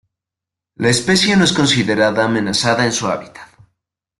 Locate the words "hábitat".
3.05-3.51